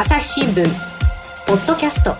[0.00, 0.64] 朝日新聞。
[1.48, 2.14] ポッドキャスト。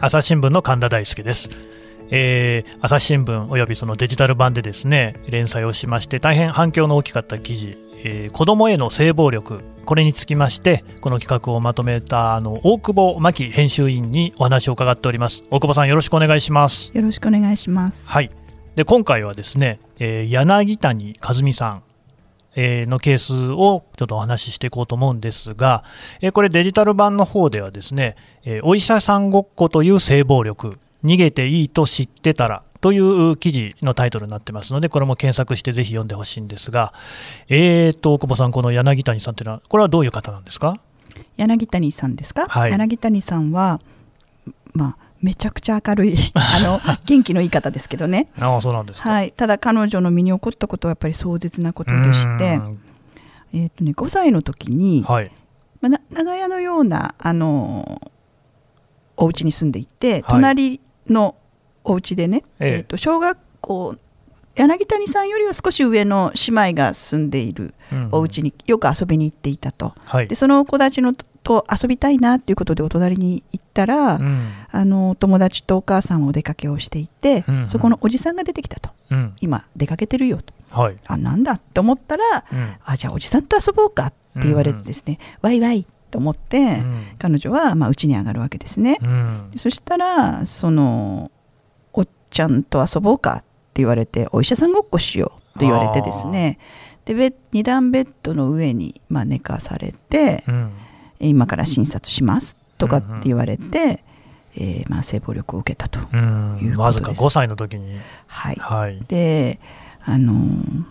[0.00, 1.50] 朝日新聞の神田大輔です、
[2.10, 15.42] えー朝日新聞およびそのデジタル版でですね連載をしまして大変反響の大きかった記事、えー子どもへの性暴力これにつきましてこの企画をまとめたあの大久保真紀編集員にお話を伺っております。
[15.50, 16.90] 大久保さんよろしくお願いします。
[16.94, 18.08] よろしくお願いします。
[18.08, 18.30] はい。
[18.76, 21.70] で今回はですね、えー柳谷和美さん。
[21.72, 21.83] えー
[22.56, 25.84] のケースをちょっとお話ししていこうと思うんですが、
[26.20, 36.92] えーこれデジタル版の方ではですね、えーお医者さんごっこという性暴力逃げていいと知ってたらという記事のタイトルになってますのでこれも検索してぜひ読んでほしいんですが、
[37.48, 40.78] えーと大久保さんこの柳谷さんというのはこれはどういう方なんですか？
[41.36, 42.70] 柳谷さんですか、はい。
[42.70, 43.80] 柳谷さんは、
[44.72, 52.78] まあ、めちゃくちゃ明るい あの元気のいい方ですけどね、ああそうなんですか、はい、ただ彼女の身に起こったことはやっぱり壮絶なことでしてう、ん。
[53.54, 55.30] えーとね、5歳の時に、はい。
[55.80, 58.02] まあ、な長屋のようなあの
[59.16, 60.22] お家に住んでいて、はい。
[60.26, 61.36] 隣の
[61.84, 62.70] お家でね、ええ。
[62.72, 63.96] えーと小学校
[64.56, 68.08] 柳谷さんよりは少し上の姉妹が住んでいるうん。
[68.12, 69.94] お家によく遊びに行っていたと。
[70.06, 70.28] はい。
[70.28, 71.14] でその子たちの
[71.44, 74.48] とと遊びたいなっていうことでお隣に行ったら、うん。
[74.70, 77.68] あの友達とお母さんはお出かけをしていて、うんうん。
[77.68, 78.90] そこのおじさんが出てきたと。
[79.10, 79.34] うん。
[79.40, 80.52] 今出かけてるよと。
[80.70, 80.96] はい。
[81.06, 82.74] あなんだって思ったら、うん。
[82.84, 87.06] あじゃあおじさんと遊ぼうかって言われてですね、ワイワイと思って、うん。
[87.18, 89.50] 彼女はまあ家に上がるわけですね、うん。
[89.56, 91.30] そしたらその
[91.92, 96.58] おっちゃんと遊ぼうかって言われてお医者さんごっこしようと言われてですね。
[97.04, 100.72] でベッ2段ベッドの上にまあ寝かされて、うん
[101.20, 104.02] 今から診察しますとかって言われて、
[104.56, 106.78] えーまあ、性暴力を受けたと、うんいうことです。
[106.80, 107.98] わずか5歳の時に。
[108.26, 109.00] はい、はい。
[109.08, 109.58] で
[110.04, 110.84] あのー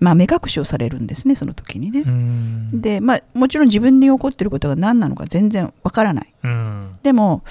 [0.00, 2.80] まあ目隠しをされるんですねその時にね、うん。
[2.80, 6.34] でまあもちろん自分に起こってることが何なのか全然わからない。
[6.42, 6.98] うん。
[7.02, 7.42] でも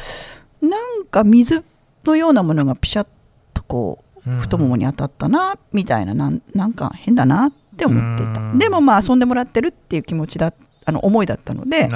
[0.61, 1.63] なんか水
[2.03, 3.07] のようなものがピシャッ
[3.53, 4.39] とこううん。
[4.39, 8.39] 太ももに当たったなみたいななんなんか変だなって思っていた。
[8.39, 8.59] うん。
[8.59, 10.53] でもまあ遊んでもらってるっていう気持ちだ
[10.85, 11.89] あの思いだったので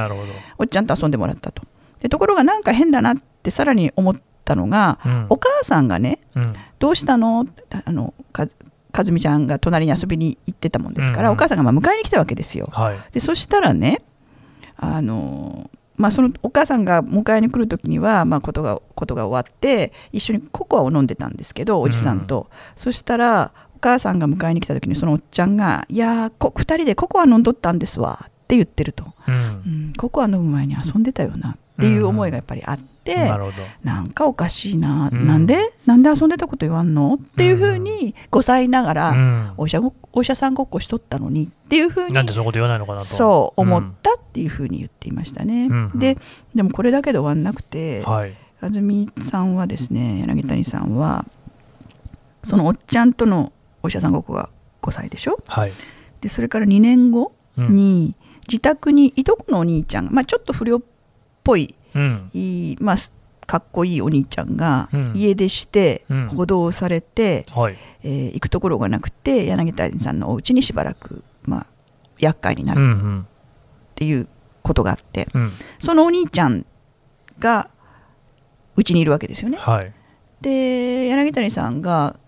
[0.57, 1.63] おっちゃんと遊んでもらったと。
[1.99, 4.15] でところがなんか変だなってさらに思っ
[4.45, 5.25] たのが、うん。
[5.29, 6.53] お母さんがねうん。
[6.79, 7.45] どうしたの？
[7.85, 8.47] あのか
[8.91, 11.33] かずみちゃんが隣に遊びに行ってたもんですから、うんうん。
[11.33, 12.69] お母さんがまあ迎えに来たわけですよ。
[12.71, 12.97] はい。
[13.11, 14.03] でそしたらね
[14.75, 29.35] あのまあ、そのお母さんが迎えに来る時には、まあ、ことがことが終わって一緒にココアを飲んでたんですけどおじさんと、そしたらお母さんが迎えに来た時にそのおっちゃんが「いやーこ2人でココア飲んどったんですわ」って言ってると、うん。
[29.35, 33.57] うん、ココア飲む前に遊んでたよなっていう思いがやっぱりあって、なるほど。
[33.83, 35.27] なんかおかしいな、うん。
[35.27, 35.73] なんで？
[35.85, 37.15] なんで遊んでたこと言わんの？
[37.15, 39.51] っていうふうに5歳ながら、うん。
[39.57, 43.05] お医者ごお医者さんごっこしとったのにっていうふうになんでそのこと言わないのかなと。
[43.05, 45.67] そう思ったっていうふうに言っていましたね。
[45.67, 45.91] うん。
[45.93, 45.99] うん。
[45.99, 46.17] で
[46.55, 48.35] でもこれだけで終わんなくて、はい。
[48.59, 51.25] 安住さんはですね柳谷さんは
[52.43, 53.51] そのおっちゃんとの
[53.83, 54.49] お医者さんごっこが
[54.81, 55.37] 5歳でしょ？
[55.47, 55.71] はい。
[56.21, 57.75] でそれから2年後うん。
[57.75, 58.15] に
[58.47, 60.81] 自宅にいとこのお兄ちゃんが、まあ、ちょっと不良っ
[61.43, 62.29] ぽいうん。
[62.33, 63.11] いい、まあ、す
[63.45, 65.13] かっこいいお兄ちゃんがうん。
[65.15, 66.27] 家出してうん。
[66.29, 67.75] 補導されて、はい。
[68.03, 71.67] えー行くところがなくて柳谷さんのお家にしばらく、まあ、
[72.19, 73.21] 厄介になうんうるん。
[73.21, 73.25] っ
[73.95, 74.27] ていう
[74.63, 75.51] ことがあって、うん。
[75.79, 76.65] そのお兄ちゃん
[77.39, 77.69] が
[78.75, 79.57] うちにいるわけですよね。
[79.57, 79.93] はい。
[80.41, 82.19] で柳谷さんが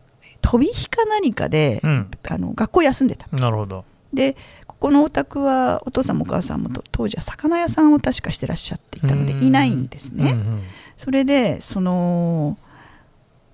[0.41, 2.11] 飛び火か何かで、うん。
[2.27, 3.27] あの学校休んでた。
[3.35, 4.35] なるほどで
[4.67, 9.43] ここのお宅はお父さんもお母さんもと当時は魚屋さんを確かしてらっしゃっていたのでうん。
[9.43, 10.31] いないんですね。
[10.31, 10.63] うん
[10.97, 12.57] それでその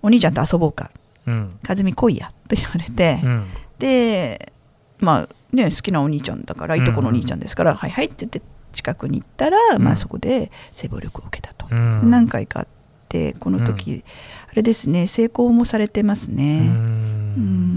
[0.02, 0.92] お兄ちゃんと遊ぼうか。
[1.28, 1.60] うん。
[1.68, 3.46] 和美来いやと言われて、うん。
[3.80, 4.52] で
[5.00, 8.42] まあね好きなお兄ちゃんだからいとこのお兄ちゃんですから、はいはいって言って
[8.74, 9.84] 近くに行ったら、うん。
[9.84, 12.10] まあ、そこで性暴力を受けたと、うん。
[12.10, 12.68] 何回かあっ
[13.10, 14.04] てこの時、
[14.52, 16.60] あれですね成功もされてますうね。
[16.60, 16.68] うんん。
[16.68, 17.75] うん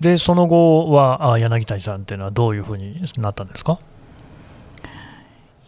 [0.00, 3.78] でその後はあ柳谷さんっていうのはどういうふうになったんですか？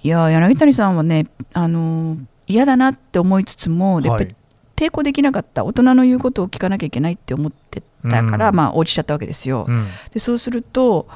[0.03, 2.17] いや柳谷さんはねあの
[2.47, 4.35] 嫌だなって思いつつも、やっぱり
[4.77, 8.55] 抵抗できなかった大人の言うことを聞かなきゃいけないって思ってたから、うん。
[8.55, 9.87] まあ応じちゃったわけですよ、うん。
[10.15, 11.09] でそうすると、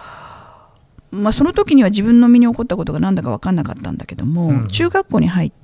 [1.11, 4.69] まあ、その時には自分の身に起こったことが何だか分かんなかったんだけども、うん。
[4.69, 5.62] 中学校に入って、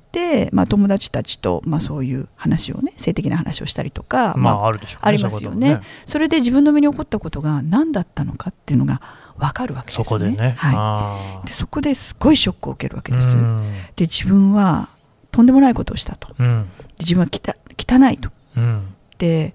[0.51, 5.67] まあ、友達たちと、まあ、そういう話をね性的な話をしたりとか、ままあああるでしょうねありますよね。
[5.67, 9.01] そういうこそれで自分の身に起こったことが何だったのかっていうのが
[9.37, 10.03] 分かるわけですね。
[10.03, 10.55] そこでね。
[10.57, 13.37] はあい、でそこですごいショックを受けるわけーです。
[13.37, 13.73] うん。
[13.95, 14.89] で自分は
[15.31, 16.29] とんでもないことをしたと。
[16.29, 16.69] でうん。
[16.99, 18.29] 自分はきた汚いと。
[18.57, 18.95] うん。
[19.17, 19.53] で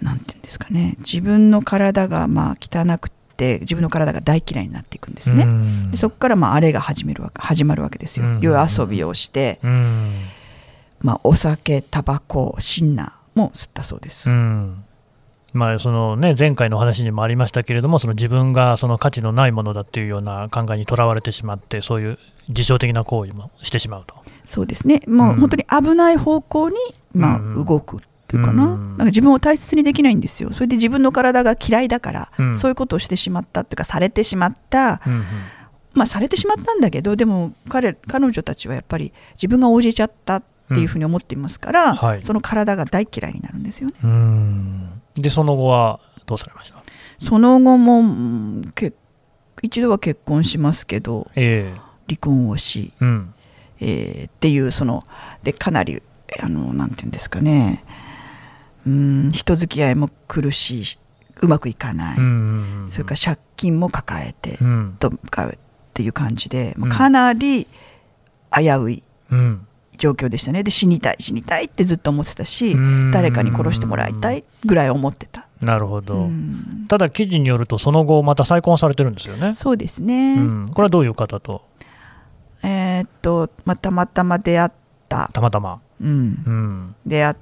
[0.00, 0.96] なんていうんですかね。
[0.98, 5.44] 自分の体がまあ汚くって自分の体が大嫌いになっていくんですね。
[5.44, 8.26] うんでそこからまああれが始めるわけ始まるわけですよ。
[8.26, 10.12] うん夜遊びをして、うん
[11.00, 14.30] まあ、お酒タバコシンナーも吸ったそうです。
[14.30, 14.84] うん
[15.52, 24.14] まあそのね、前回のお話にもありましたけれども、その自分がその価値のないものだっていうような考えにとらわれてしまって、そういう自傷的な行為もしてしまうと。
[24.44, 26.76] そうですねもう本当に危ない方向に、
[27.14, 28.00] まあ、うん動く
[28.30, 28.88] っていうかな,、うん。
[28.90, 30.52] なんか自分を大切にできないんですよ。
[30.52, 32.58] それで自分の体が嫌いだから、うん。
[32.58, 35.24] そういうことをしてしまったっていうかされてしまった、うんうん。
[35.94, 42.22] まあ、されてしまったんだけどでも彼彼女たちはやっぱり自分が応じちゃったっていうふうに思っていますから、うんはい。
[42.22, 43.94] その体が大嫌いになるんですよね。
[44.04, 45.02] うん。
[45.16, 46.80] で、その後はどうされました？
[47.26, 48.62] その後も
[49.62, 51.74] 一度は結婚しますけどえ
[52.08, 53.34] 離婚をし、えうん。
[53.80, 55.02] えーっていうその
[55.42, 56.02] でかなり
[56.40, 57.82] あのなんていうんですかね
[58.86, 60.98] うん人付き合いも苦しいし
[61.42, 62.16] うまくいかない、
[62.88, 64.96] それから借金も抱えて、うん。
[64.98, 65.52] とかっ
[65.94, 66.96] ていう感じで、まあうん。
[66.96, 67.66] かなり
[68.54, 69.66] 危ういうん。
[69.96, 70.62] 状況でしたね。
[70.62, 73.10] で死にたい死にたいってずっと思ってたしうん。
[73.10, 76.86] 誰かに殺してもらいたいぐらい思ってた、なるほど、うん。
[76.88, 79.54] ただ記事によると、その後、また再婚されてるんですよね。
[79.54, 81.62] そうですね、うん、これはどういう方と、
[82.62, 84.70] えーっと、まあ、たまたま出会っ
[85.08, 85.80] た、たまたま。
[86.00, 86.94] うん、うん。
[87.06, 87.36] 出会っ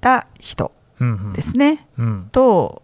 [0.00, 2.28] た人うんうんですね、うん。
[2.32, 2.82] と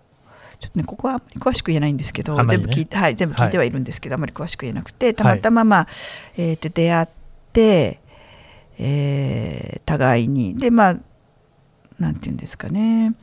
[0.61, 2.44] ちょっとねここはあんまり詳しく言えないんですけど、ね。
[2.49, 3.70] 全部聞いてはい全部聞いてはい。
[3.70, 5.88] るんですけど、あんまり詳しく言えなくてたまたままあ、
[6.37, 7.08] えーと出会っ
[7.52, 8.00] て、
[8.78, 10.96] えー互いにでまあ
[11.99, 13.14] なんていうんですかね。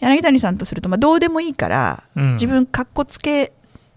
[0.00, 2.32] 柳谷さんとすると、まあ、どうでもいいから、うん。
[2.34, 3.52] 自分かっこつけ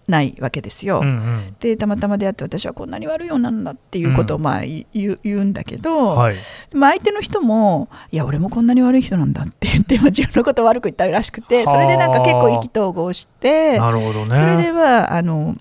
[0.08, 1.00] ないわけですよ。
[1.00, 6.34] うんうんでたまたま出会って私はこんなに悪い女なんだっていうことをまあ言う言うんだけど、はい
[6.72, 14.36] まあ、相手の人もいや俺もこんなに悪い人なんだって言って、まあ、自分のことを悪く言ったらしくてはあそれでなんか結構意気投合して、なるほどね。
[14.36, 15.56] それではあの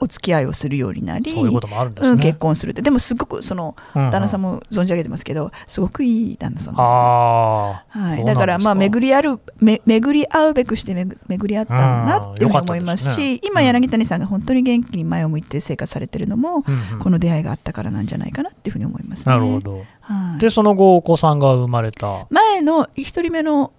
[0.00, 1.54] お付き合いをするようになりそうん
[1.94, 2.10] ですね。
[2.10, 6.80] うん、結婚するってでもすごくその旦那さんも存じ上げてますけどすごくいい旦那さんです。
[6.82, 19.34] あはい、だからまあ巡りあるめ巡り合うべくしてめぐ巡り合ったんだなっていうふうに思いますうんよかったですねし今柳谷さんが本当に元気に前を向いて生活されてるのも、あ、うんうんこの出会いがあったからなんじゃないかなっていうふうに思いますね。
[19.34, 19.84] なるほど。
[20.00, 22.26] はい、で、その後、お子さんが生まれた。
[22.30, 23.72] 前の一人目の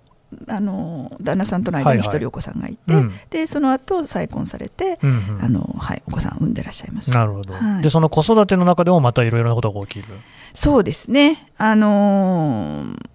[0.48, 3.14] あの旦那さんとの間に一人お子さんがいて、うん。
[3.30, 5.44] でその後再婚されて、うんうん。
[5.44, 7.12] あのはい、お子さん産んでらっしゃいます。
[7.12, 7.82] なるほど、はい。
[7.82, 10.14] で、その子育ての中でもまたいろいろなことが起きる。
[10.54, 13.10] そうですね、あのー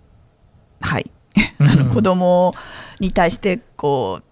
[0.80, 1.78] はい、あうん。
[1.88, 2.54] の子供
[3.00, 4.24] に対してこう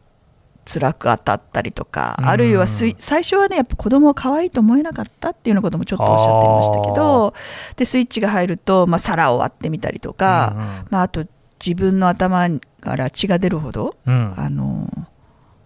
[0.64, 7.35] 辛く当たったりとか、うんあるいはすい最初はねやっぱ子供を可愛いと思えなかったっていうようなこともちょっとおっしゃっていましたけど
[7.76, 11.26] でスイッチが入ると、まあ、皿を割ってみたりとか、まあ、あと
[11.64, 12.49] 自分の頭
[12.82, 14.14] から血が出るほど、うん。
[14.14, 14.90] うんあの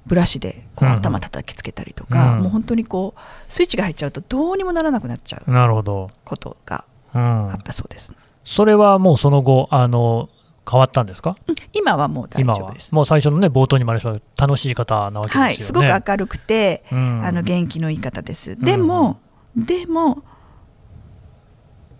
[0.06, 3.20] ブラシでこううんうん頭叩きつけたりとか、うんもう本当にこう
[3.52, 7.50] スイッチが入っちゃうとどうにもならなくなっちゃうなるほど、ことがうん。
[7.50, 8.12] あったそうです。
[8.44, 10.28] それはもうその後あの
[10.70, 11.36] 変わったんですか？
[11.48, 11.54] うん。
[11.72, 12.94] 今はもう大丈夫です。
[12.94, 17.24] もう最初のね冒頭にもありました楽しい方なわけですよね、はい、すごく明るくて、うん。
[17.24, 18.54] あの元気のいい方です。
[18.56, 19.18] でも、
[19.56, 20.22] でも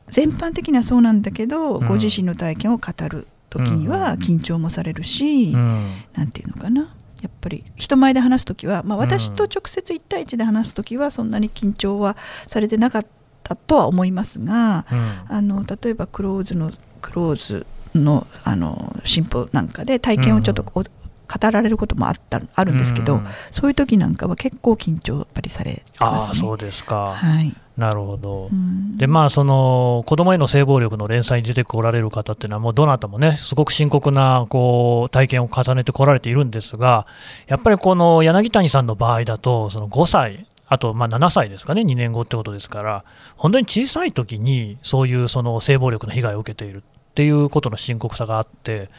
[0.07, 1.89] 全般的にはそうなんだけど、うん。
[1.89, 3.27] ご自身の体験を語る
[3.59, 5.93] 時には緊張もされるし、うん。
[6.15, 6.95] なんていうのかな。
[7.23, 13.07] やっぱり人前で話す時は、まあ、私と直接1対1で話す時はそんなに緊張はされてなかっ
[13.43, 15.37] たとは思いますが、うん。
[15.37, 16.71] あの例えばクローズの
[17.01, 26.39] クローズのあの進歩なんかで体験をちょっとお語られることもあったあるんですけど、うんそういう時なんかは結構緊張やっぱりされてあますね。
[26.39, 27.55] あそうですか、はい。
[27.77, 28.97] なるほど、うん。
[28.97, 37.07] でまあその子供への性暴力の連載に出てこられる方っていうのはもうどなたもねすごく深刻なこう体験を重ねてこられているんですが
[37.47, 43.05] やっぱりこの柳谷さんの場合だとその5歳あとまあ7歳ですかね2年後ってことですから
[43.37, 46.83] 本当に小さい時にそういうその性暴力の被害を受けているっ
[47.15, 48.91] ていうことの深刻さがあって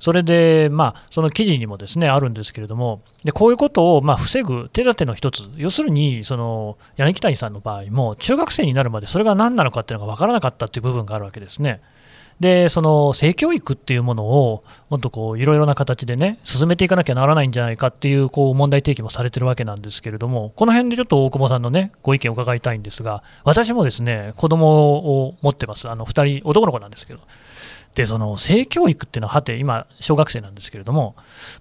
[0.00, 11.80] それで、まあ、その記事にもですねあるんですけれども、でこういうことをまあ防ぐ手立ての一つ、要するにその柳谷さんの場合も、中学生になるまでそれが何なのかっていうのが分からなかったっていう部分があるわけですね。
[12.40, 27.20] でその性教育っていうものをもっとこういろいろな形でね進めていかなきゃならないんじゃないかっていうこう問題提起もされてるわけなんですけれどもこの辺でちょっと大久保さんのねご意見を伺いたいんですが私もですね子供を持ってますあの2人男の子なんですけど
[27.96, 31.16] でその性教育っていうのははて今小学生なんですけれども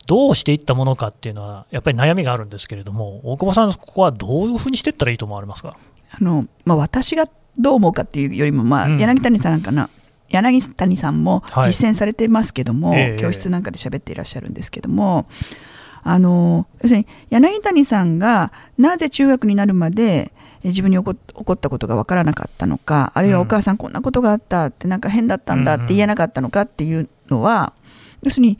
[0.05, 5.77] どうしていったものかっていうのはやっぱり悩みがあるんですけれども大久保さんここはどういうふうにしていったらいいと思われますか？
[6.11, 7.27] あのまあ、私が
[7.57, 8.99] どう思うかっていうよりも、まあうん。
[8.99, 9.89] 柳谷さんなんかな
[10.27, 11.71] 柳谷さんもはい。
[11.71, 13.21] 実践されてますけども、ええ。
[13.21, 15.27] 教室なんかで喋っていらっしゃるんですけども
[16.07, 20.31] あの要するに柳谷さんがなぜ中学になるまで
[20.63, 27.73] え自分に起こったことが分からなかったのかあるいはお母さんこんなことがあったってなんか変だったんだって言えなかったのかっていうのは、
[28.21, 28.59] 要するに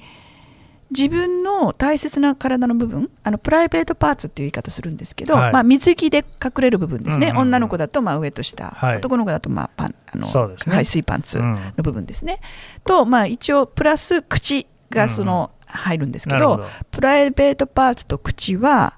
[0.92, 5.54] 自分の大切な体の部分あのプライベートパーツっていう言い方するんですけど、はい。
[5.54, 7.48] まあ、水着で隠れる部分ですね、うんうんうん。
[7.48, 8.98] 女の子だとまあ上と下、はい。
[8.98, 10.28] 男の子だとまあパンあの、
[10.68, 11.54] 排水パンツうん。
[11.78, 12.40] の部分ですね。
[12.86, 18.98] と、まあ、一応プラス口がその、入るんですけどプライベートパーツと口は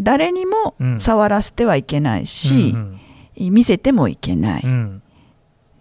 [0.00, 1.00] 誰にもうん。
[1.00, 3.00] 触らせてはいけないし、うん
[3.38, 4.62] 見せてもいけない。
[4.64, 4.70] うん。
[4.70, 5.02] うん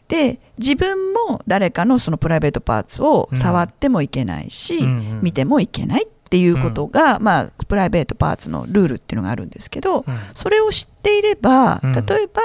[0.07, 5.21] で自分も誰かのそのプライベートパーツを触ってもいけないし、うんうん。
[5.23, 10.17] 見てもいけないっていうことが、まあ、プライベートパーツのルールっていうのがあるんですけど、うん。
[10.35, 11.91] それを知っていればうん。
[11.93, 12.41] 例えば、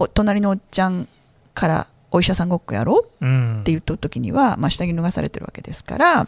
[0.00, 1.06] お隣のおっちゃん
[1.54, 3.06] からお医者さんごっこやろ？
[3.20, 3.60] ううん。
[3.60, 6.26] って言った時には、まあ、下着脱がされてるわけですから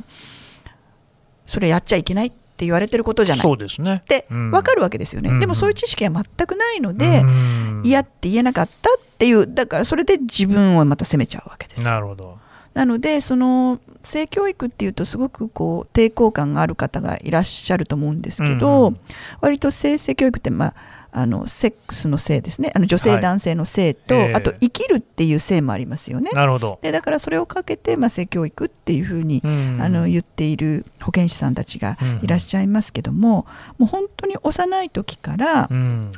[1.46, 3.40] それやっちゃいけないって言われてることじゃない。
[3.40, 4.04] っそうですね。
[4.06, 4.50] てうん。
[4.50, 5.40] 分かるわけですよね、うん。
[5.40, 7.82] でもそういう知識は全くないので、うん。
[7.84, 11.82] 嫌って言えなかったっていうだからそれで自分をまた責めちゃうわけです。
[11.82, 12.38] なるほど。
[12.74, 19.00] なのでその性教育っていうとすごくこう抵抗感がある方がいらっしゃると思うんですけど、うんうん。
[19.40, 20.74] 割と性性教育って、まあ、
[21.12, 22.70] あのセックスの性ですね。
[22.74, 24.34] あの女性、はい男性の性と、ええ。
[24.34, 26.30] あと生きるっていう性もありますよね。
[26.32, 26.78] なるほど。
[26.82, 29.78] でだからそれをかけて、まあ、性教育っていうふうに、うん。
[29.80, 33.46] あの言っている保健師さんたちがいらっしゃいますけども、
[33.78, 36.12] もう本当に幼い時から、うん。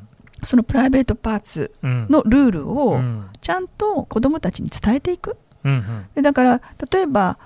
[0.45, 2.07] そのプライベートパーツうん。
[2.11, 3.31] のルールうをん。
[3.41, 5.37] ちゃんと子どもたちに伝えていく。
[5.65, 6.07] うん。
[6.15, 6.61] でだから
[6.93, 7.39] 例えば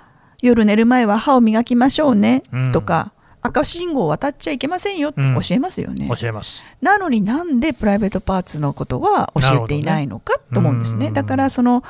[0.43, 2.73] 夜寝る前は歯を磨きましょうねうん。
[2.73, 3.13] とか、
[3.47, 5.41] 赤信号を渡っちゃいけませんよってうん。
[5.41, 6.63] 教えますよね、教えます。
[6.81, 11.09] なのになんでプライベートパーツのことは教えていないのかと思うんですね。
[11.09, 11.83] うんだからその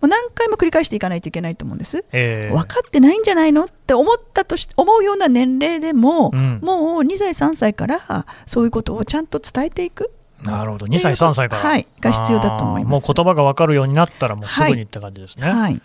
[0.00, 6.60] 何回も繰り返していかないといけないと思うんです、えー分かってないんじゃないのって思ったとし思うような年齢でも、うん。
[6.62, 10.10] もう2歳3歳からそういうことをちゃんと伝えていく。
[10.42, 10.86] なるほど。
[10.86, 11.62] 2歳、3歳から。
[11.62, 11.86] はい。
[12.00, 13.06] が必要だと思います。
[13.06, 15.50] もう言葉が分かるようになったら、もうすぐにって感じですね。
[15.50, 15.80] はい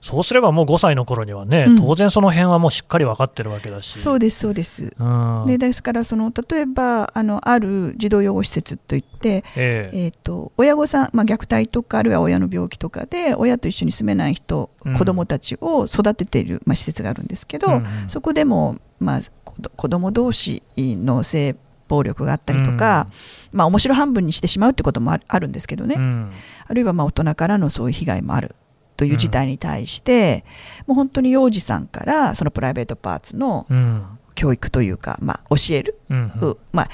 [0.00, 1.76] そうすればもう5歳の頃にはね、うん。
[1.76, 3.98] 当然その辺はもうしっかり分かってるわけだし。
[3.98, 4.92] そうですそうです。
[4.98, 5.44] うん。
[5.46, 10.06] でですからその例えばあのある児童養護施設といって、ええ。
[10.06, 14.94] えー、と親御さん、まあ、虐待とかあるいは親の病気とかで親と一緒に住めない人、うん。
[14.94, 17.84] 子どもたちを育てている、まあ、施設があるんですけど、うんうん。
[18.08, 19.20] そこでも、まあ、
[19.76, 21.56] 子ども同士の性
[21.88, 23.08] 暴力があったりとか、
[23.50, 26.30] まあ面白半分にしてしまうってこともあるあるんですけどね、うん。
[26.66, 28.54] あるいはまあ大人からのそういう被害もある
[28.98, 30.44] という事態に対して、
[30.86, 35.98] もう本当に幼児さんからそのプライベートパーツのうん教育というか、まあ、教える
[36.70, 36.88] まあ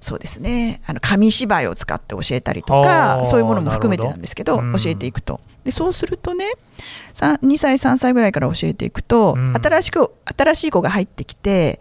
[0.00, 0.80] そうですね。
[0.86, 2.84] あの紙芝居を使って教えたりとあ
[3.18, 5.40] かーそういうものも含めてなんですけどうん教えていくと。
[5.64, 6.54] でそうするとね
[7.12, 9.52] さん2歳3歳ぐらいから教えていくと、うん。
[9.54, 11.80] 新しく新しい子が入ってきて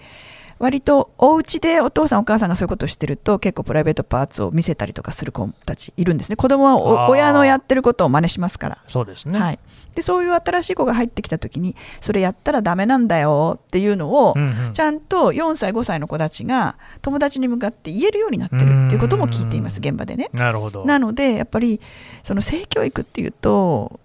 [0.60, 8.84] 割とお家でお父さんお母さんがそういうことをしてると結構プライベートパーツを見せたりとかする子たちいるんですね子供は親のやってることを真似しますから。
[8.88, 9.40] そうですね。
[9.40, 9.60] はい、
[9.96, 20.30] でそういう新しい子が入ってきた時にそれやったらダメなんだよっていうのを、うんうんちゃんと4歳5歳の子たちが友達に向かって言えるようになってるっていうことも聞いていますうん現場でね。
[20.34, 20.86] なるほど。
[20.86, 21.80] なのでやっぱり
[22.24, 24.00] その性教育っていうと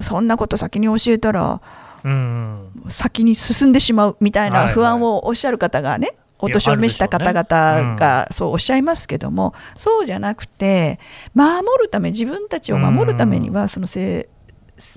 [0.00, 1.60] そんなこと先に教えたら
[2.88, 10.98] 先に進んでしまうみたいな不安をおっしゃる方がね、お年を召した方々がそうおっしゃいますけども、そうじゃなくて
[11.34, 14.28] 守るため自分たちを守るためにはその性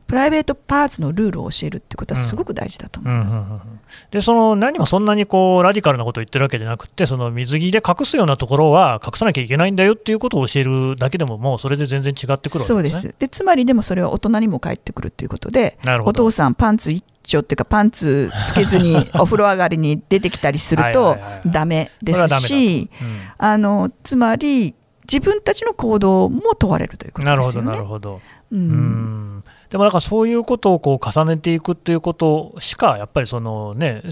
[0.07, 3.33] プライベートパーツのルールを教えるってことはすごく大事だと思います。
[3.33, 3.61] うんうんうん
[4.09, 13.11] でその何もそんなにこうラディカルなことを言ってるわけじゃなくてその水着で隠すようなところは隠さなきゃいけないんだよっていうことを教えるだけでももうそれで全然違ってくるわそうでけですね。
[13.11, 13.15] す。
[13.19, 16.23] でつまりでもそれは大人にも返ってくるということでなるほど。
[16.23, 21.51] お父さんパンツ一丁っていうかパンツつけずに お風呂上がりに出てきたりするとはいはいはいはい。
[21.51, 22.89] ダメですし
[23.37, 24.73] あのつまり
[25.11, 27.71] 自分たちの行動も問われるということなるほどですよね。
[27.71, 28.21] なるほど。
[28.51, 29.37] ううん。
[29.39, 29.40] ん
[29.71, 34.03] でもだからそういうことをこう重ねていくっていうことしかやっぱりそのね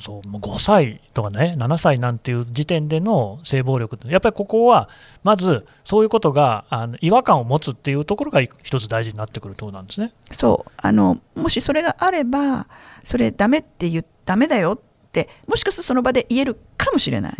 [0.00, 4.88] そうもう5歳とかね7歳なんていう時点での性暴力やっぱりここは
[5.22, 10.12] まずそういうことがあの違和感を持つっていうところが一つ大事になってくるところなんですね。
[10.32, 12.66] そうあのもしそれがあれば
[13.04, 17.36] それダメって言うダメだよってもしかするとその場で言えるかもしれない。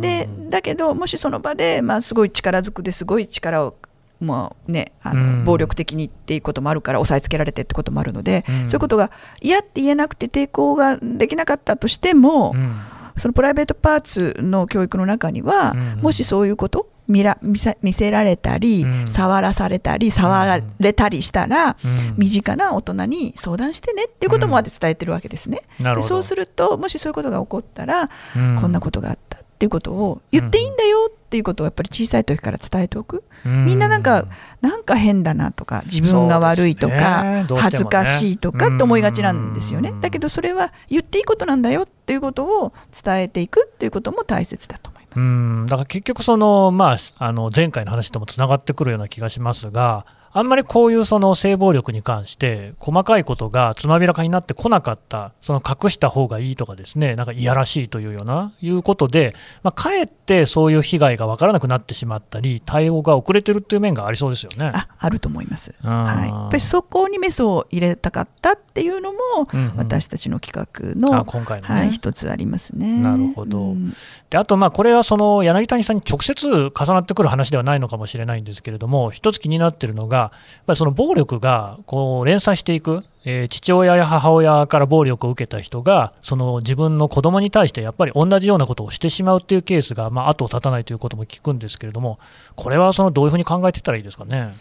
[0.00, 3.76] でだけどもしその場で、まあ、すごい力ずくですごい力を
[4.20, 5.44] もうね、あのうん。
[5.44, 8.68] 暴力的にっていうこともあるから押さえつけられてってこともあるので、うん。
[8.68, 12.76] そういうことが嫌って言えなくて抵抗ができなかったとしても、うん。
[13.18, 15.80] そのプライベートパーツの教育の中には、うん。
[15.80, 19.06] うんもしそういうこと見ら見せ見せられたり、うん。
[19.08, 22.14] 触らされたり触られたりしたら、うん。
[22.16, 25.62] 身近な大人に相談してねっていうことも伝えてるわけですね。
[25.78, 28.58] でそうするともしそういうことが起こったら、うん。
[28.60, 33.24] こんなことがあったっていうことを言っていいんだよっていうことをやっぱり小さい時から伝えておく。
[33.44, 34.26] みんななんか、
[34.60, 37.44] なんか変だなとか自分が悪いとか、ね。
[37.44, 37.46] ね。
[37.56, 39.90] 恥ずかしいとかって思いがちなんですよね。
[39.90, 45.18] うんだけどそれは言っていいことなんだよっていうことを伝えていくっていうことも大切だと思います。
[45.18, 45.66] うん。
[45.66, 50.06] だから結局その、まあ、あの前回の話ともつながってくるような気がしますが、
[50.38, 64.72] あんまりこういうその性暴力に関して、細かいことがつまびらかになってこなかった、その隠した方がいいとかですね、なんかいやらしいというようないうことで、まあ、かえってそういう被害が分からなくなってしまったり、対応が遅れてるっていう面がありそうですよね。
[64.74, 69.18] ああると思います、うんはい、やっぱりそこにメスを入れたかったっていうのも、
[69.52, 72.98] うんうん私たちの企画あの、今回のね、はい、一つありますね。
[72.98, 73.58] なるほど。
[73.58, 73.94] うん。
[74.28, 92.18] であと、まあこれはその柳谷さんに直接重なってくる話ではないのかもしれないんですけれども、一つ気になっているのが、やっぱりその暴力がこう連鎖していく、えー父親や母親から暴力を受けた人が、その自分の子供に対してやっぱり同じようなことをしてしまうっていうケースが、まあ、後を絶たないということも聞くんですけれども、
[92.54, 94.54] これはそのどういうふうに考えていったらいいですかね？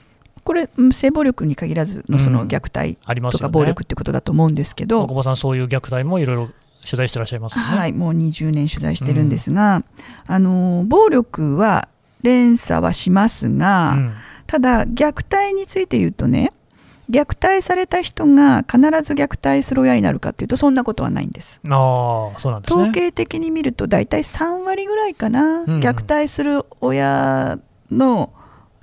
[0.44, 2.98] これうん性暴力に限らずのそのうん虐待。
[3.32, 6.50] とか暴力ってことだと思うんですけど、大久保さん、そういう虐待もいろいろ
[6.86, 7.78] 取材してらっしゃいますよね。
[7.78, 9.84] はい、もう20年取材してるんですが、
[10.28, 11.88] あの暴力は
[12.22, 14.14] 連鎖はしますが、うん
[14.48, 16.54] ただ虐待について言うとね
[17.10, 21.60] 虐待された人が必ず虐待する親になるかっていうとそんなことはないんです。
[21.64, 22.82] ああ、そうなんですね。
[22.82, 27.60] 統計的に見ると大体3割ぐらいかな、うん虐待する親
[27.92, 28.34] の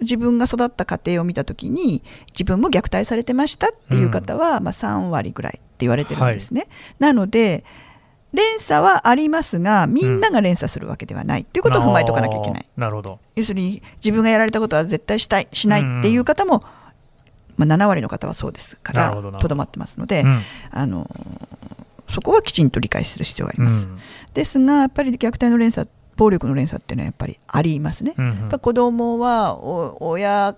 [0.00, 2.02] 自分が育った家庭を見た時に
[2.33, 6.66] 自分も虐待されてましたっていう方は、まあ、3割ぐらいって言われてるんですね。
[6.99, 7.64] なので
[8.32, 12.66] 連鎖はありますがみんなが連鎖するわけではないっていうことを踏まえておかなきゃいけない。
[12.76, 13.20] あーなるほど。
[13.36, 16.62] 要するに自分がやられたことは絶対したいしないっていう方も、
[17.56, 21.08] まあ、7割の方はそうですからとどまってますので、うんあの
[22.08, 23.86] そこはきちんと理解する必要があります。
[23.86, 23.98] うん
[24.34, 28.14] ですがやっぱり虐待の連鎖暴力の連鎖っていうのはやっぱりありますね。
[28.16, 30.54] うんうんやっぱ子供はお親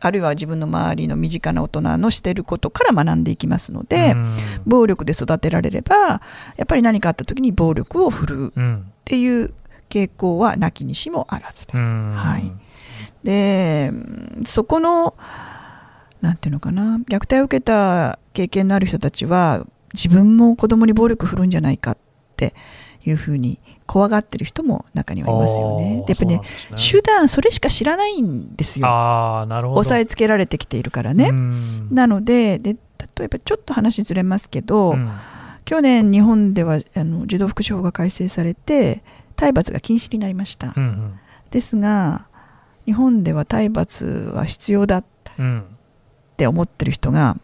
[0.00, 4.36] あるいは自分の周りの身近な大人のしてることから学んでいきますので、うん。
[4.66, 6.20] 暴力で育てられればや
[6.64, 9.54] っぱり何かあった時に暴力を振るうっうんていう
[9.88, 11.78] 傾向はなきにしもあらずです。
[11.78, 12.12] うん。
[12.12, 12.52] はい。
[13.24, 13.96] でう
[14.40, 15.14] んそこの
[16.20, 21.98] なんていうのかな虐待を受けた経験のある人たちは自分も子供に暴力振るんじゃないかっ
[22.36, 22.54] て
[23.04, 26.02] いうふうに怖がってる人も中にはいますよね。
[26.06, 26.40] でやっぱりね
[26.76, 28.86] 手段それしか知らないんですよ。
[28.88, 31.28] 押さえつけられてきているからね。
[31.28, 32.76] うんなのでで
[33.16, 35.08] 例えばちょっと話ずれますけど、うん
[35.64, 39.02] 去年日本ではあの児童福祉法が改正されて
[39.34, 40.72] 体罰が禁止になりました。
[40.76, 41.18] うんうん
[41.50, 42.28] ですが
[42.84, 45.04] 日本では体罰は必要だっ
[45.38, 45.64] うん
[46.36, 47.36] て思ってる人が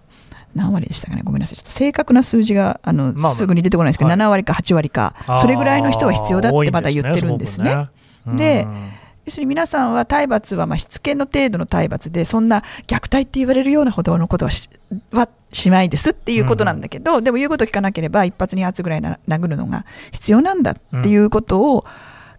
[0.55, 1.23] 何割でしたかね？
[1.25, 1.57] ごめんなさい。
[1.57, 3.33] ちょっと正確な数字があの、まあまあ。
[3.35, 4.19] すぐに出てこないですけど、はい。
[4.19, 5.15] 7割か8割か。
[5.41, 7.89] それぐらいの人は必要だってまだ言ってるんですね。
[8.27, 14.69] ですねね要するに皆さんは体罰はまあしつけの程度の体罰でそんな虐待って言われるようなほどのことはし
[15.13, 21.83] はしないですっていうことなんだけど、でも言うこと聞かなければ一発二発ぐらいな殴るのが必要なんだっていうことを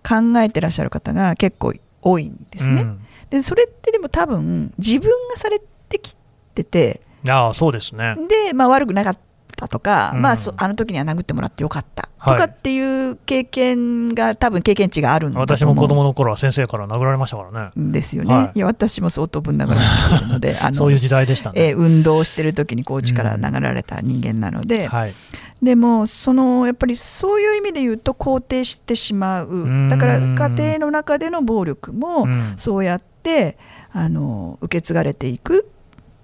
[0.08, 2.82] 考えてらっしゃる方が結構多いんですね。
[2.82, 3.06] うん。
[3.30, 6.18] でそれってでも多分自分がされてき
[6.54, 8.16] ててああそうですね。
[8.46, 9.18] で、まあ、悪くなかっ
[9.56, 10.22] たとか、うん。
[10.22, 12.10] まあ、そあの時には殴ってもらってよかった。
[12.18, 12.34] はい。
[12.36, 17.82] とかっていう経験が多分経験値があるんだ私も子供の頃は先生から殴られましたからね。
[17.82, 18.52] んですよね、はい。
[18.56, 19.80] い、や私も相当ぶん殴られ
[20.20, 25.14] てるので あのそういう時代でしたね、えー運動してる時にコーチから殴られた人間なので、はい。
[25.62, 32.54] でもそのやっぱりそういう意味で言うと肯定してしまんうだから家庭の中での暴力もうん。
[32.58, 33.58] そうやって
[33.92, 35.70] あの受け継がれていく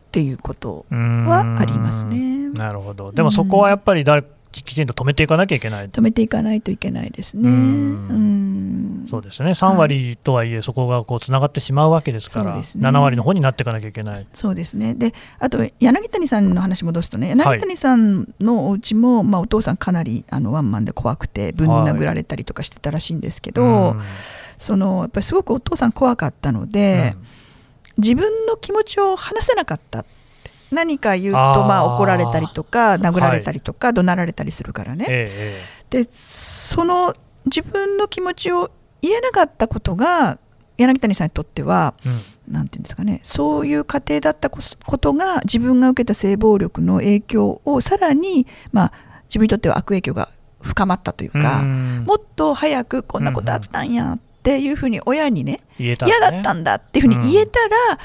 [0.10, 2.50] っていうことはありますね。
[2.50, 3.12] なるほど。
[3.12, 5.90] でもそこはやっぱり誰きちんと止めていかなきゃいけない。
[5.90, 7.48] 止めていかないといけないですね。
[7.48, 9.04] ううん。
[9.04, 9.52] んそうですね。
[9.52, 12.88] 3割とはいえそこがこうつながってしまうわけですからそうですね。
[12.88, 14.26] 7割の方になっていかなきゃいけない。
[14.34, 14.96] そうですね。
[14.96, 23.68] であと柳谷さんの話戻すとね柳谷さんのお家も、まあ、お父さんかなりあのワンマンで怖くてぶん殴られたりとかしてたらしいんですけど、う
[23.98, 24.02] ん。
[24.58, 27.16] そのやっぱりすごくお父さん怖かったので、
[28.00, 30.06] 自分の気持ちを話せなかった。
[30.72, 38.70] 何か言うとまあ怒られたりとか殴られたりとか怒鳴られたりするからね、えでその自分の気持ちを
[39.02, 40.38] 言えなかったことが
[40.78, 42.22] 柳谷さんにとってはうん。
[42.50, 48.94] なんていうんですかねそういう家庭だったこことが自分が受けた性暴力の影響をさらに、まあ、
[49.26, 52.04] 自分にとっては悪影響が深まったというか、うん。
[52.06, 58.00] もっと早くこんなことあったんやってっていうふうに親にね嫌だったんだっていうふうに言えたら、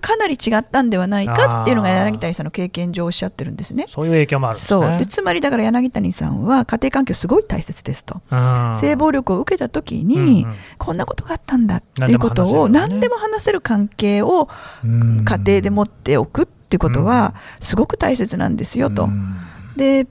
[0.00, 3.84] かなり違ったんではないかっていうのが柳谷さんの経験上おっしゃってるんですね。
[3.86, 4.86] そういう影響もあるんですね。
[4.88, 4.98] そう。
[4.98, 8.76] でつまりだから柳谷さんは家庭環境すごい大切ですと、うん。
[8.80, 10.56] 性暴力を受けた時に、うんうん。
[10.78, 14.48] こんなことがあったんだっていうことを何でも話せる関係を
[14.84, 15.24] うん。
[15.24, 19.04] 家庭で持っておくっていうことはすごく大切なんですよと。
[19.04, 19.36] うん。
[19.76, 20.08] で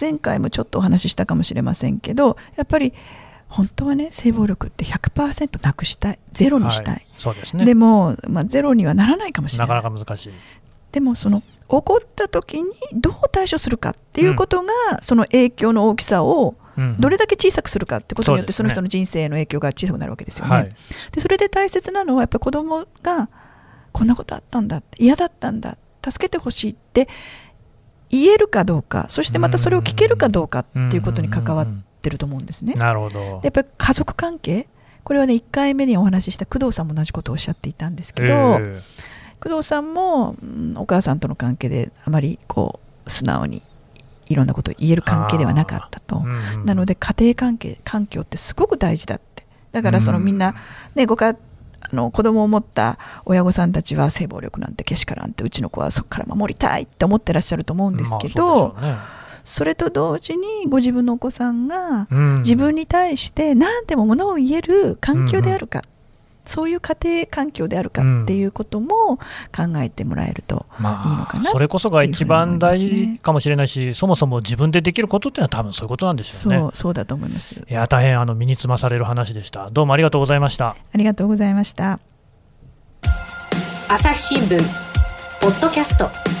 [0.00, 2.94] 前回もちょっとお話ししたかもしれませんけどやっぱり
[3.52, 7.64] 本当はね性暴力って100%なくしたいゼロにしたい、はいそうですね。
[7.64, 10.32] でも、まあ、ゼロにはならないかもしれなないかなか難しい。
[10.90, 20.50] でもその起こった時にどう対処するかっていうことが、その影響の大きさをうんどれだけ小さくするかってことによってそ,、の人の人生への影響が小さくなるわけですよね。
[20.50, 20.68] はい。
[21.12, 23.28] でそれで大切なのはやっぱり子供が
[23.92, 27.08] こんなことあったんだ嫌だったんだ助けてほしいって
[28.08, 31.68] 言えるかどうかそしてまたそれを聞けるかどうかっていうことに関わっ
[32.02, 32.74] てると思うんですね。
[32.74, 33.40] なるほどで。
[33.44, 34.68] やっぱり家族関係
[35.04, 38.82] これはね1回目にお話しした工藤さんも同じことをおっしゃっていたんですけど、え
[39.40, 43.62] 工藤さんも、うんお母さんとの関係であまりこう素直に
[44.26, 46.16] いろんなことを言える関係ではなかったと。
[46.16, 50.54] ーうんなので家庭関係環境ってすごく大事だってだからそのうんみんな、
[50.94, 51.36] ね、ごか
[51.80, 65.82] あの子供を持った親御さんたちは性暴力なんてけしからんってうちの子はそこから守りたいって思ってらっしゃると思うんですけど、まあそれと同時にご自分のお子さんがうん自分に対して何でもものを言える環境であるか、
[66.44, 76.70] そういう家庭環境であるかっていうことも考えてもらえるとまあいいのかなそれこそが一番大事かもしれないし、そもそも自分でできることっていうのは多分そういうことなんでしょそううね。
[76.74, 79.70] そうだと思いますいや大変あの身につまされる話でした。
[79.70, 80.70] どうもありがとうございました。
[80.70, 82.00] ありがとうございました
[83.88, 84.58] 朝日新聞
[85.40, 86.31] ポッドキャスト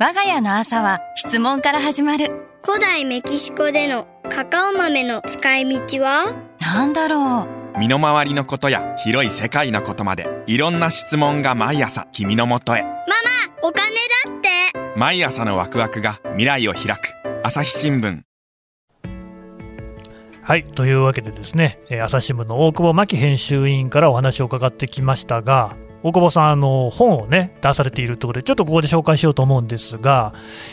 [0.00, 2.30] 我が家の朝は質問から始まる。
[2.64, 6.36] 古代メキシコでのカカオ豆の使い道は？
[6.60, 7.78] なんだろう。
[7.80, 12.84] 身の回りのことや広い世界のことまでいろんな質問が毎朝君のもとへ。
[13.60, 14.48] お金だって。
[14.96, 17.12] 毎朝のワクワクが未来を開く。
[17.42, 18.20] 朝日新聞。
[20.42, 30.32] はいというわけでですね、えー朝日新聞の大久保真紀編集委員からお話を伺ってきましたが大久保さんあの本をね出されているところでちょっとここで紹介しようと思うんですが、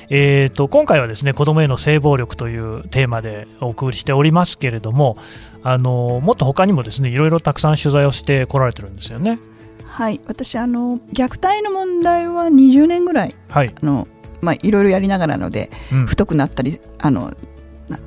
[0.09, 5.17] えー、と今回はですね子どもへの性暴力というテーマでお送りしておりますけれども
[5.63, 9.39] あのもっと他にもですねいろいろたくさん取材をしてこられてるんですよね。
[9.87, 10.19] はい。
[10.27, 14.07] 私あの虐待の問題は20年ぐらいはい、あの、
[14.41, 16.05] まあ、いろいろやりながらのでうん。
[16.05, 17.33] 太くなったりあの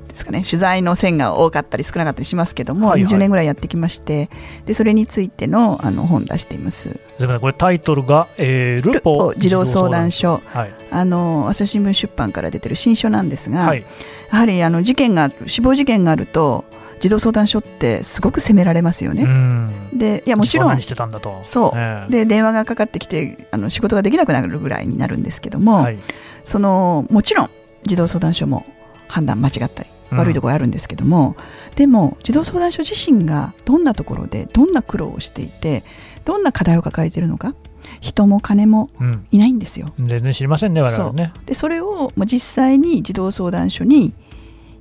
[0.09, 0.43] ですかね。
[0.43, 3.13] 取材の線が多かったり少なかったりしますけども、はいはい。
[3.13, 4.29] 20年ぐらいやってきまして
[4.67, 6.89] でそれについてのあの本出しています。
[6.89, 6.89] す
[7.21, 10.11] みませんこれタイトルが、えールポ児童相談。
[10.11, 10.41] 所。
[10.47, 13.85] はい、あの朝日新聞出版から出てる新書なんですが、はい、
[14.33, 16.65] やはりあの事件が死亡事件があると
[17.01, 19.25] 児童相談所ってすごく責められますようね。
[19.25, 19.91] ん。
[19.93, 21.41] でいやもちろんそんなにしてたんだと。
[21.45, 21.73] そう。
[21.77, 22.11] ええ。
[22.11, 25.99] で電話がかかってきてあの仕事ができなくなるぐらいになるんですけども、はい。
[26.45, 27.51] そのもちろん
[27.85, 28.65] 児童相談所も
[29.07, 31.37] 判断間違ったりうん悪いところあるんですけども、
[31.77, 35.85] でも児童相談所自身がどんなところでどんな苦労をしていて
[36.25, 37.55] どんな課題を抱えているのか
[38.01, 39.93] 人も金もうん、いないんですよ。
[39.99, 41.33] 全然知りませんね我々ね。
[41.47, 44.15] でそれをまあ実際に児童相談所に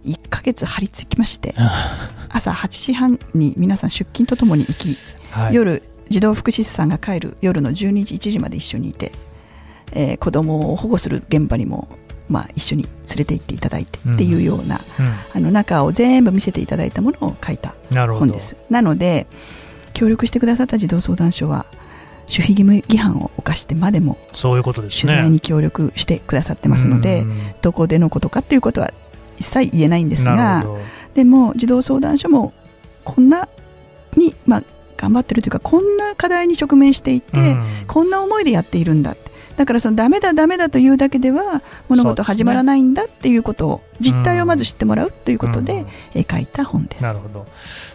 [0.05, 1.53] 1ヶ月張り付きまして
[2.29, 4.97] 朝8時半に皆さん出勤とともに行き、
[5.31, 5.55] はい。
[5.55, 9.11] 夜児童福祉士さんが帰る夜の12時1時まで一緒にいて、
[9.91, 11.87] えー子供を保護する現場にも、
[12.29, 14.79] まあ、一緒に連れて行っていただいてっていうような、う
[15.33, 17.75] あの中を全部見せていただいたものを書いた
[18.07, 18.57] 本です。
[18.69, 19.27] なので
[19.93, 21.65] 協力してくださった児童相談所は
[22.27, 25.13] 守秘義務違反を犯してまでもそういうことですね。
[25.13, 27.37] 取材に協力してくださってますので、うん。
[27.61, 28.91] どこでのことかっていうことは
[29.37, 30.65] 一切言えないんですなが
[31.13, 32.53] でも児童相談所も
[33.03, 33.47] こんな
[34.15, 34.63] に、まあ、
[34.97, 37.63] 頑張ってるというかこんな課題に直面していて、うん。
[37.87, 39.26] こんな思いでやっているんだって
[39.57, 45.87] だからそのダメだダメだというだけでは物事始まらないんだっていうことを実態をまず知ってもらうということで、うん。
[46.13, 47.03] えー書いた本です。
[47.03, 47.45] なるほど。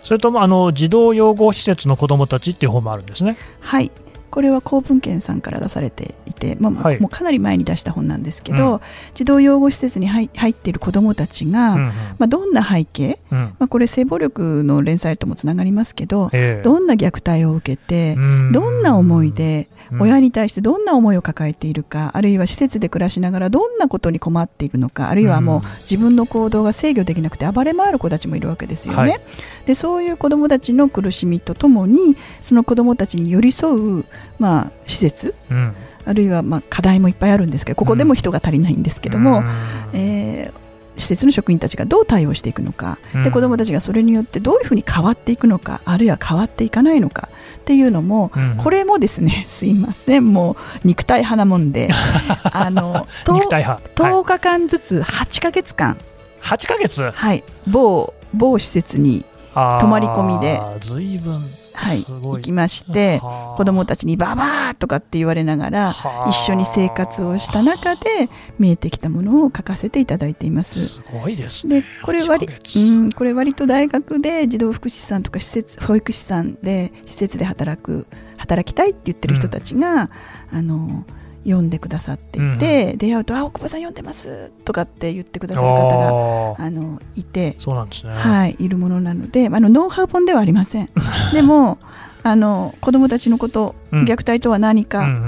[0.03, 3.37] それともあの児童養護施設の子どもたちっていう本もあるんですね。
[3.61, 3.91] はい
[4.33, 7.01] これは公文献さんから出されていて、まあはい。
[7.01, 8.81] もうかなり前に出した本なんですけうど、
[9.15, 11.89] 児童養護施設に入入っている子どもたちが、うんうん。
[11.89, 13.39] まあ、どんな背景、うん。
[13.59, 16.63] まあ、これ性暴力の連載ともつながりますけど、ええ。
[16.63, 18.53] どんな虐待を受けて、うん。
[18.53, 20.03] どんな思いでうん。
[20.03, 28.99] 親に対してどんな思いを抱えているか、あるいは施設で暮らしながらどんなことに困っているのかあるいはもううん自分の行動が制御できなくて暴れ回る子たちもいるわけですよね。
[28.99, 29.21] はい。
[29.67, 34.05] でそういう子どもたちの苦しみとともにその子どもたちに寄り添う、
[34.39, 35.75] まあ、施設うん。
[36.05, 39.47] あるいはまあ課題もいっぱいあるんですけどここでも人が足りないんですけども、うん。
[39.95, 40.63] えー
[40.99, 43.25] 施設の職員たちがどう対応していくのか、うん。
[43.25, 47.31] で子どもたちがそれによってどういうふうに変わっていくのかあるいは変わっていかないのか
[47.61, 48.57] っていうのも、うん。
[48.59, 51.91] これもですね すいませんもう肉体派なもんで
[52.53, 55.97] あの肉体派、はい、10日間ずつ8ヶ月間、
[56.43, 57.11] 8ヶ月？
[57.11, 60.61] はい、某某施設に、泊泊まり込みで。
[60.81, 63.57] ずいぶんはい、行きましてはあ。
[63.57, 66.31] 子どもたちにババアとかって言われながらはあ。
[66.31, 70.87] 一緒に生活をした中で見えてきたものを書かせていただいています。
[70.87, 71.81] すごいですね。
[71.81, 72.79] でこれ割8ヶ月。
[72.79, 78.07] うん、これ割と大学で児童福祉士さんとか施設保育士さんで施設で働く
[78.37, 80.11] 働きたいって言ってる人たちが、
[80.53, 81.05] あの
[81.45, 90.89] 読んでくださっていて、出会うと「あ大久保さん読んでます」とかって言ってくださる方があのいて、そうなんですね、はい、いるものなのであのノウハウ本ではありません。
[91.33, 91.79] でも
[92.25, 94.05] あの子どもたちのこと、うん。
[94.05, 95.23] 虐待とは何か、うんうんうん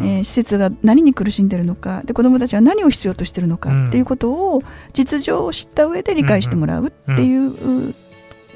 [0.00, 0.06] うん。
[0.06, 3.88] えー施設が何に苦しんでるのかで子どもたちは何を必要としてるのかうん。
[3.88, 7.94] っていうことを実情を知った上で理解してもらうっていう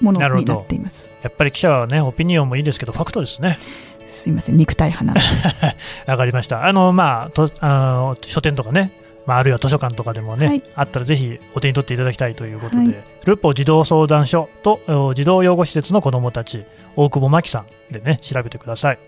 [0.01, 1.11] ものになっています。
[1.22, 3.59] やっぱり記者はねオピニオンもいいですけどファクトですね
[4.12, 5.14] すいません肉体派な
[6.07, 6.66] わかりました。
[6.66, 8.92] あのまあとあの書店とかね
[9.27, 10.62] まあ、あるいは図書館とかでもね、はい。
[10.75, 12.87] あったらぜひお手に取っていただきたいということで、はい。
[13.25, 16.64] ルッポ児童相談所とお児童養護施設の子どもたち
[16.96, 18.98] 大久保真紀さんでね調べてください。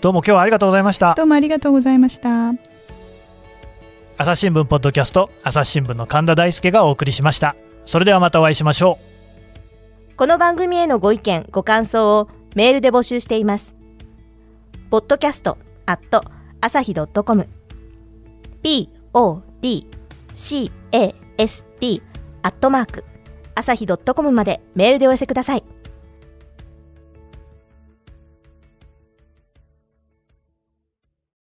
[0.00, 1.14] どうも今日はありがとうございました。
[1.14, 2.52] どうもありがとうございました。
[4.18, 7.56] 朝日新聞ポッドキャスト朝日新聞の神田大輔がお送りしました。
[7.86, 8.98] それではまたお会いしましょ
[10.12, 10.16] う。
[10.16, 13.79] この番組へのご意見、ご感想をメールで募集しています。
[14.90, 16.22] Podcast at
[16.60, 17.46] 朝日 .com
[18.62, 19.86] p o d
[20.34, 22.02] c a s t
[22.42, 23.04] アットマーク
[23.54, 25.79] 朝日 .com までメールでお寄せください。